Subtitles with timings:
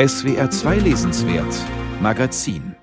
[0.00, 1.52] SWR 2 Lesenswert
[2.00, 2.76] Magazin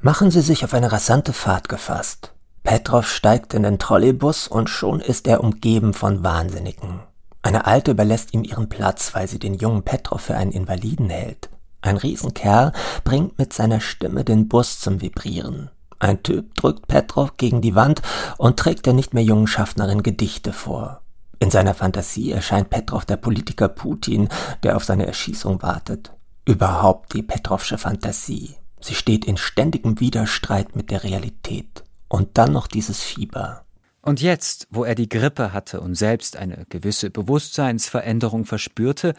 [0.00, 2.32] Machen Sie sich auf eine rasante Fahrt gefasst.
[2.62, 7.00] Petrov steigt in den Trolleybus und schon ist er umgeben von Wahnsinnigen.
[7.42, 11.50] Eine Alte überlässt ihm ihren Platz, weil sie den jungen Petrov für einen Invaliden hält.
[11.82, 12.72] Ein Riesenkerl
[13.04, 15.68] bringt mit seiner Stimme den Bus zum Vibrieren.
[15.98, 18.00] Ein Typ drückt Petrov gegen die Wand
[18.38, 21.02] und trägt der nicht mehr jungen Schaffnerin Gedichte vor.
[21.40, 24.28] In seiner Fantasie erscheint Petrov der Politiker Putin,
[24.62, 26.12] der auf seine Erschießung wartet.
[26.44, 28.56] Überhaupt die Petrovsche Fantasie.
[28.80, 31.84] Sie steht in ständigem Widerstreit mit der Realität.
[32.08, 33.64] Und dann noch dieses Fieber.
[34.02, 39.14] Und jetzt, wo er die Grippe hatte und selbst eine gewisse Bewusstseinsveränderung verspürte,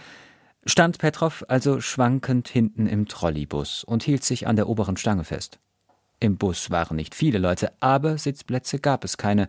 [0.65, 5.59] stand Petrov also schwankend hinten im Trolleybus und hielt sich an der oberen Stange fest.
[6.19, 9.47] Im Bus waren nicht viele Leute, aber Sitzplätze gab es keine,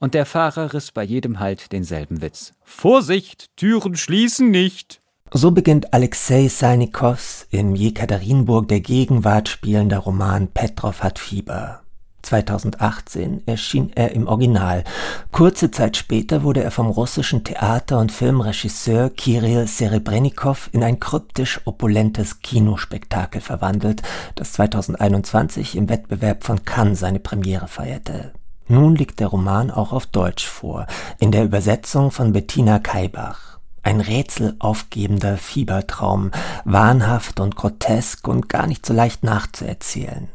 [0.00, 2.52] und der Fahrer riss bei jedem Halt denselben Witz.
[2.64, 5.00] Vorsicht, Türen schließen nicht.
[5.32, 11.82] So beginnt Alexei Salnikows im Jekaterinburg der Gegenwart spielender Roman Petrov hat Fieber.
[12.22, 14.84] 2018 erschien er im Original.
[15.32, 21.60] Kurze Zeit später wurde er vom russischen Theater- und Filmregisseur Kirill Serebrennikov in ein kryptisch
[21.64, 24.02] opulentes Kinospektakel verwandelt,
[24.34, 28.32] das 2021 im Wettbewerb von Cannes seine Premiere feierte.
[28.70, 30.86] Nun liegt der Roman auch auf Deutsch vor,
[31.18, 33.58] in der Übersetzung von Bettina Kaibach.
[33.82, 36.30] Ein rätselaufgebender Fiebertraum,
[36.64, 40.28] wahnhaft und grotesk und gar nicht so leicht nachzuerzählen.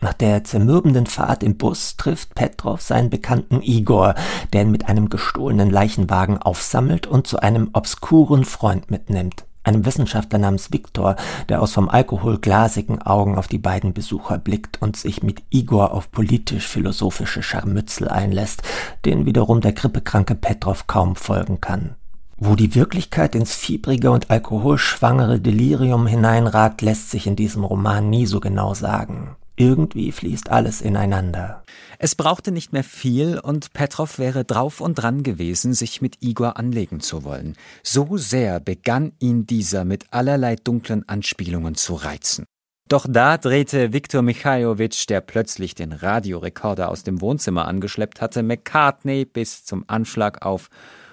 [0.00, 4.14] Nach der zermürbenden Fahrt im Bus trifft Petrov seinen Bekannten Igor,
[4.54, 10.38] der ihn mit einem gestohlenen Leichenwagen aufsammelt und zu einem obskuren Freund mitnimmt einem Wissenschaftler
[10.38, 11.16] namens Viktor,
[11.48, 15.92] der aus vom Alkohol glasigen Augen auf die beiden Besucher blickt und sich mit Igor
[15.92, 18.62] auf politisch-philosophische Scharmützel einlässt,
[19.04, 21.96] denen wiederum der grippekranke Petrov kaum folgen kann.
[22.36, 28.26] Wo die Wirklichkeit ins fiebrige und alkoholschwangere Delirium hineinragt, lässt sich in diesem Roman nie
[28.26, 29.36] so genau sagen.
[29.56, 31.62] Irgendwie fließt alles ineinander.
[32.00, 36.56] Es brauchte nicht mehr viel und Petrov wäre drauf und dran gewesen, sich mit Igor
[36.56, 37.54] anlegen zu wollen.
[37.84, 42.44] So sehr begann ihn dieser mit allerlei dunklen Anspielungen zu reizen.
[42.88, 49.24] Doch da drehte Viktor Michailowitsch, der plötzlich den Radiorekorder aus dem Wohnzimmer angeschleppt hatte, McCartney
[49.24, 50.68] bis zum Anschlag auf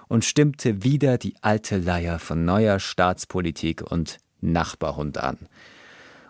[0.08, 5.38] und stimmte wieder die alte Leier von neuer Staatspolitik und Nachbarhund an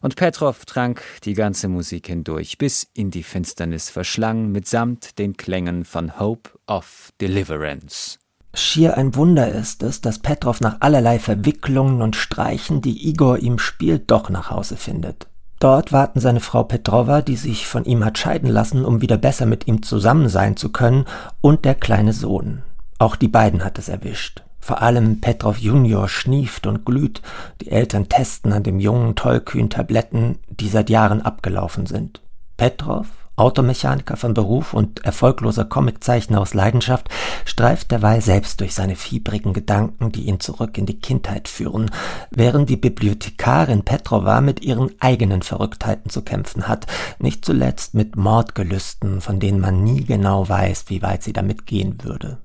[0.02, 5.86] und Petrov trank die ganze Musik hindurch, bis in die Finsternis verschlang, mitsamt den Klängen
[5.86, 8.18] von Hope of Deliverance.
[8.54, 13.60] Schier ein Wunder ist es, dass Petrov nach allerlei Verwicklungen und Streichen, die Igor ihm
[13.60, 15.28] spielt, doch nach Hause findet.
[15.60, 19.46] Dort warten seine Frau Petrova, die sich von ihm hat scheiden lassen, um wieder besser
[19.46, 21.06] mit ihm zusammen sein zu können,
[21.40, 22.64] und der kleine Sohn.
[22.98, 24.44] Auch die beiden hat es erwischt.
[24.62, 27.22] Vor allem Petrov Junior schnieft und glüht.
[27.62, 32.22] Die Eltern testen an dem jungen tollkühn Tabletten, die seit Jahren abgelaufen sind.
[32.58, 33.08] Petrov,
[33.38, 37.10] Automechaniker von Beruf und erfolgloser Comiczeichner aus Leidenschaft,
[37.44, 41.90] streift derweil selbst durch seine fiebrigen Gedanken, die ihn zurück in die Kindheit führen,
[42.30, 46.86] während die Bibliothekarin Petrova mit ihren eigenen Verrücktheiten zu kämpfen hat,
[47.18, 52.04] nicht zuletzt mit Mordgelüsten, von denen man nie genau weiß, wie weit sie damit gehen
[52.04, 52.38] würde.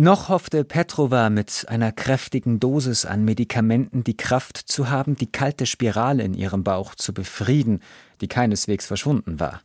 [0.00, 5.66] Noch hoffte Petrova mit einer kräftigen Dosis an Medikamenten die Kraft zu haben, die kalte
[5.66, 7.82] Spirale in ihrem Bauch zu befrieden,
[8.22, 9.60] die keineswegs verschwunden war.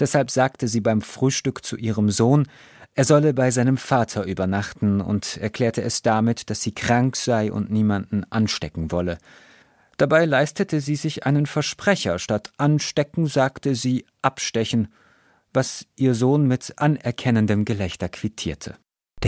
[0.00, 2.48] Deshalb sagte sie beim Frühstück zu ihrem Sohn,
[2.96, 7.70] er solle bei seinem Vater übernachten und erklärte es damit, dass sie krank sei und
[7.70, 9.18] niemanden anstecken wolle.
[9.98, 14.88] Dabei leistete sie sich einen Versprecher, statt anstecken sagte sie abstechen,
[15.52, 18.74] was ihr Sohn mit anerkennendem Gelächter quittierte.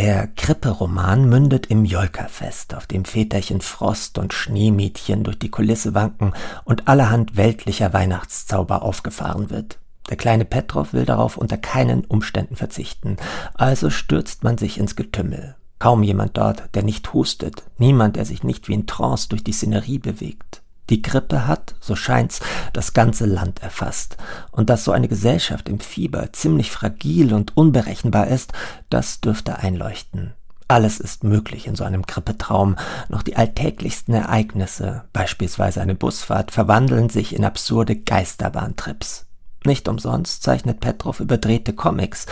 [0.00, 6.34] Der Krippe-Roman mündet im Jolkerfest, auf dem Väterchen Frost und Schneemädchen durch die Kulisse wanken
[6.62, 9.80] und allerhand weltlicher Weihnachtszauber aufgefahren wird.
[10.08, 13.16] Der kleine Petrov will darauf unter keinen Umständen verzichten,
[13.54, 15.56] also stürzt man sich ins Getümmel.
[15.80, 19.52] Kaum jemand dort, der nicht hustet, niemand, der sich nicht wie in Trance durch die
[19.52, 20.62] Szenerie bewegt.
[20.90, 22.40] Die Grippe hat, so scheint's,
[22.72, 24.16] das ganze Land erfasst.
[24.50, 28.52] Und dass so eine Gesellschaft im Fieber ziemlich fragil und unberechenbar ist,
[28.88, 30.34] das dürfte einleuchten.
[30.66, 32.76] Alles ist möglich in so einem Grippetraum.
[33.08, 39.24] Noch die alltäglichsten Ereignisse, beispielsweise eine Busfahrt, verwandeln sich in absurde Geisterbahntrips.
[39.64, 42.26] Nicht umsonst zeichnet Petrov überdrehte Comics.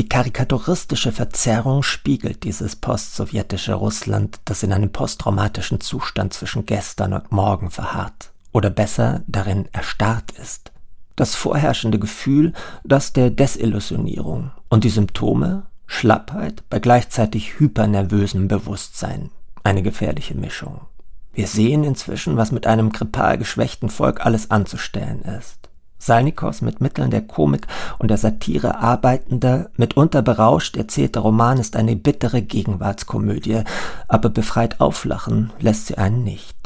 [0.00, 7.30] Die karikaturistische Verzerrung spiegelt dieses postsowjetische Russland, das in einem posttraumatischen Zustand zwischen gestern und
[7.30, 10.72] morgen verharrt, oder besser darin erstarrt ist.
[11.16, 19.28] Das vorherrschende Gefühl, das der Desillusionierung und die Symptome Schlappheit bei gleichzeitig hypernervösem Bewusstsein.
[19.64, 20.80] Eine gefährliche Mischung.
[21.34, 25.68] Wir sehen inzwischen, was mit einem grippal geschwächten Volk alles anzustellen ist.
[26.00, 27.66] Salnikos mit Mitteln der Komik
[27.98, 33.62] und der Satire arbeitender, mitunter berauscht erzählter Roman ist eine bittere Gegenwartskomödie,
[34.08, 36.59] aber befreit auflachen lässt sie einen nicht.